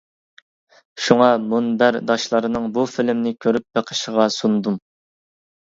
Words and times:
شۇڭا 1.07 1.27
مۇنبەرداشلارنىڭ 1.51 2.65
بۇ 2.79 2.87
فىلىمنى 2.95 3.35
كۆرۈپ 3.47 3.69
بېقىشىغا 3.79 4.27
سۇندۇم. 4.41 4.83